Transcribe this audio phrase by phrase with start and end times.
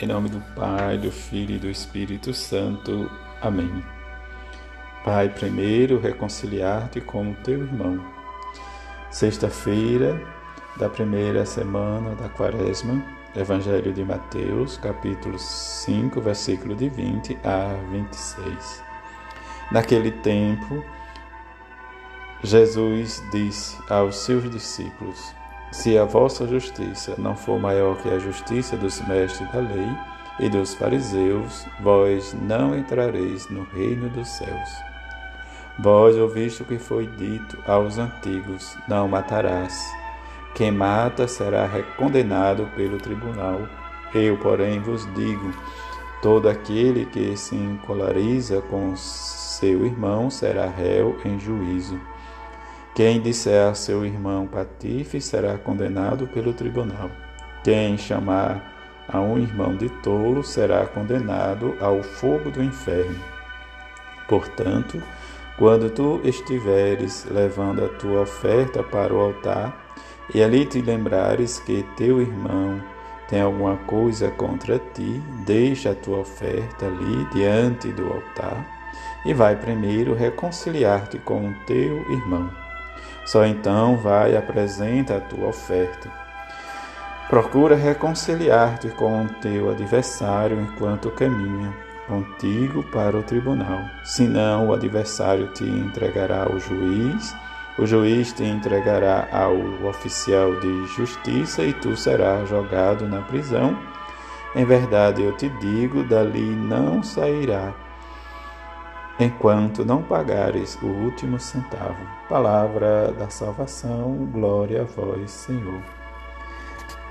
[0.00, 3.10] Em nome do Pai, do Filho e do Espírito Santo.
[3.42, 3.84] Amém.
[5.04, 8.00] Pai, primeiro reconciliar-te com o teu irmão.
[9.10, 10.16] Sexta-feira
[10.76, 18.84] da primeira semana da Quaresma, Evangelho de Mateus, capítulo 5, versículo de 20 a 26.
[19.72, 20.84] Naquele tempo,
[22.44, 25.34] Jesus disse aos seus discípulos:
[25.70, 29.88] se a vossa justiça não for maior que a justiça dos mestres da lei
[30.40, 34.70] e dos fariseus, vós não entrareis no reino dos céus.
[35.78, 39.78] Vós ouviste o que foi dito aos antigos: Não matarás.
[40.54, 43.60] Quem mata será condenado pelo tribunal.
[44.12, 45.52] Eu, porém, vos digo:
[46.20, 52.00] todo aquele que se encolariza com seu irmão será réu em juízo.
[52.98, 57.08] Quem disser a seu irmão patife será condenado pelo tribunal.
[57.62, 63.14] Quem chamar a um irmão de tolo será condenado ao fogo do inferno.
[64.26, 65.00] Portanto,
[65.56, 69.94] quando tu estiveres levando a tua oferta para o altar,
[70.34, 72.82] e ali te lembrares que teu irmão
[73.28, 78.66] tem alguma coisa contra ti, deixa a tua oferta ali diante do altar
[79.24, 82.67] e vai primeiro reconciliar-te com o teu irmão.
[83.28, 86.10] Só então vai e apresenta a tua oferta.
[87.28, 91.70] Procura reconciliar-te com o teu adversário enquanto caminha
[92.06, 93.82] contigo para o tribunal.
[94.02, 97.36] Senão, o adversário te entregará ao juiz,
[97.78, 103.78] o juiz te entregará ao oficial de justiça e tu serás jogado na prisão.
[104.56, 107.74] Em verdade, eu te digo: dali não sairá
[109.18, 111.98] enquanto não pagares o último centavo.
[112.28, 115.82] Palavra da salvação, glória a vós, Senhor.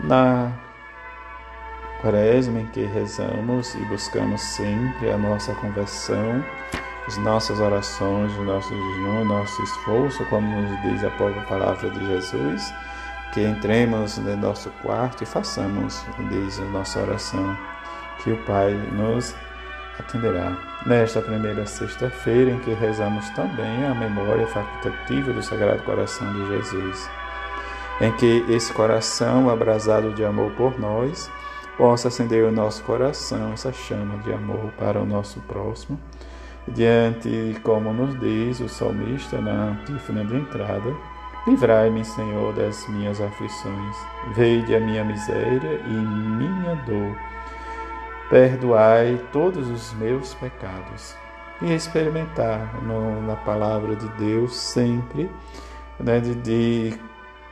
[0.00, 0.52] Na
[2.02, 6.44] quaresma em que rezamos e buscamos sempre a nossa conversão,
[7.06, 12.06] as nossas orações, o nosso jejum, nosso esforço, como nos diz a própria palavra de
[12.06, 12.74] Jesus,
[13.32, 17.56] que entremos no nosso quarto e façamos, diz a nossa oração,
[18.22, 19.34] que o Pai nos
[19.98, 20.56] atenderá.
[20.86, 27.10] Nesta primeira sexta-feira, em que rezamos também a memória facultativa do Sagrado Coração de Jesus,
[28.00, 31.30] em que esse coração, abrasado de amor por nós,
[31.76, 35.98] possa acender o nosso coração, essa chama de amor para o nosso próximo,
[36.68, 40.94] diante, como nos diz o salmista na antífona de entrada,
[41.46, 43.96] Livrai-me, Senhor, das minhas aflições,
[44.34, 47.33] veide a minha miséria e minha dor
[48.28, 51.16] perdoai todos os meus pecados.
[51.62, 55.30] E experimentar no, na palavra de Deus sempre,
[56.00, 57.00] né, de, de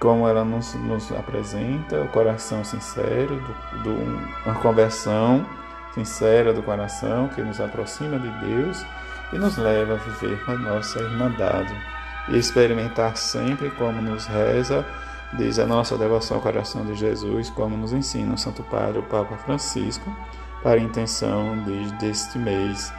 [0.01, 5.47] como ela nos, nos, apresenta, o coração sincero, do, do, uma conversão
[5.95, 8.85] sincera do coração que nos aproxima de Deus
[9.33, 11.73] e nos leva a viver a nossa irmandade.
[12.29, 14.85] E experimentar sempre como nos reza,
[15.35, 19.03] diz a nossa devoção ao coração de Jesus, como nos ensina o Santo Padre, o
[19.05, 20.11] Papa Francisco,
[20.63, 21.57] para a intenção
[21.99, 22.93] deste mês.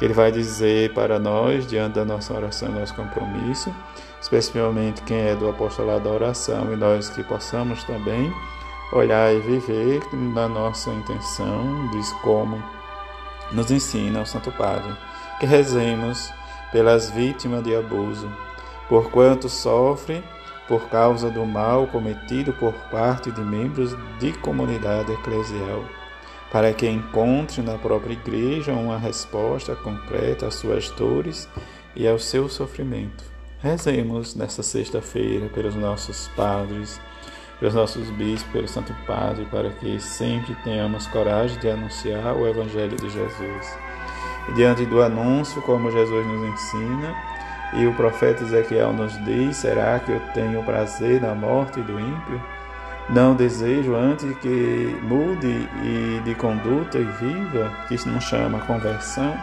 [0.00, 3.74] Ele vai dizer para nós, diante da nossa oração e nosso compromisso,
[4.20, 8.32] especialmente quem é do apostolado da oração e nós que possamos também
[8.92, 12.62] olhar e viver na nossa intenção, diz como
[13.52, 14.92] nos ensina o Santo Padre,
[15.38, 16.32] que rezemos
[16.72, 18.30] pelas vítimas de abuso,
[18.88, 20.24] por quanto sofrem
[20.66, 25.84] por causa do mal cometido por parte de membros de comunidade eclesial
[26.50, 31.48] para que encontre na própria igreja uma resposta concreta às suas dores
[31.94, 33.24] e ao seu sofrimento.
[33.62, 37.00] Rezemos nesta sexta-feira pelos nossos padres,
[37.58, 42.96] pelos nossos bispos, pelo Santo Padre, para que sempre tenhamos coragem de anunciar o Evangelho
[42.96, 43.78] de Jesus.
[44.48, 47.14] E diante do anúncio, como Jesus nos ensina,
[47.74, 52.42] e o profeta Ezequiel nos diz: será que eu tenho prazer na morte do ímpio?
[53.12, 59.36] Não desejo antes que mude e de conduta e viva, que isso não chama conversão.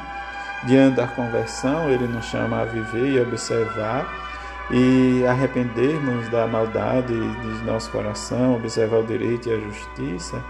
[0.65, 4.07] Diante da conversão, ele nos chama a viver e observar
[4.71, 10.41] e arrependermos da maldade de nosso coração, observar o direito e a justiça,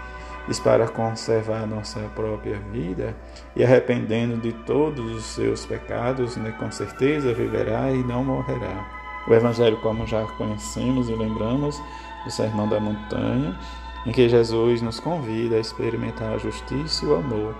[0.48, 3.16] isso para conservar nossa própria vida
[3.54, 8.86] e arrependendo de todos os seus pecados, né, com certeza viverá e não morrerá.
[9.26, 11.78] O Evangelho, como já conhecemos e lembramos,
[12.24, 13.58] do Sermão da Montanha,
[14.06, 17.54] em que Jesus nos convida a experimentar a justiça e o amor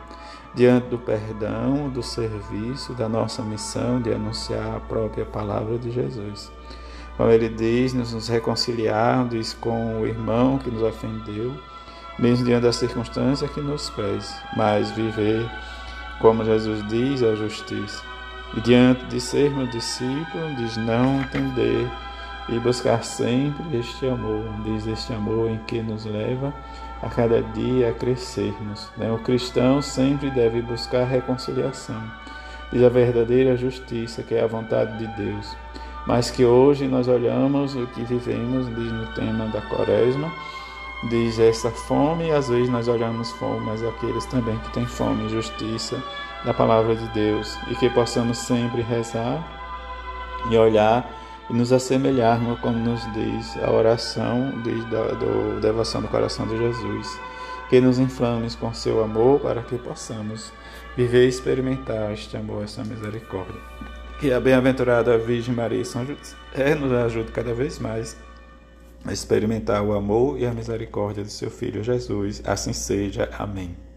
[0.55, 6.51] diante do perdão, do serviço, da nossa missão de anunciar a própria palavra de Jesus.
[7.17, 11.55] Como ele diz, nos reconciliarmos com o irmão que nos ofendeu,
[12.19, 15.49] mesmo diante da circunstância que nos pese, mas viver,
[16.21, 18.03] como Jesus diz, a justiça.
[18.57, 21.89] E diante de sermos discípulos, diz não entender
[22.49, 26.53] e buscar sempre este amor, diz este amor em que nos leva
[27.03, 28.91] a cada dia a crescermos.
[28.97, 29.11] Né?
[29.11, 32.03] O cristão sempre deve buscar reconciliação,
[32.73, 35.57] diz a verdadeira justiça, que é a vontade de Deus.
[36.07, 40.33] Mas que hoje nós olhamos o que vivemos, diz no tema da quaresma,
[41.11, 45.29] diz essa fome, e às vezes nós olhamos fome, mas aqueles também que têm fome
[45.29, 46.03] justiça
[46.45, 49.47] da palavra de Deus, e que possamos sempre rezar
[50.51, 51.07] e olhar
[51.51, 54.53] e nos assemelharmos, como nos diz a oração
[54.91, 57.19] da do, devoção do coração de Jesus.
[57.69, 60.51] Que nos inflames com seu amor para que possamos
[60.97, 63.61] viver e experimentar este amor, esta misericórdia.
[64.19, 68.17] Que a bem-aventurada Virgem Maria e São José nos ajude cada vez mais
[69.05, 72.43] a experimentar o amor e a misericórdia de seu Filho Jesus.
[72.45, 73.29] Assim seja.
[73.39, 73.88] Amém.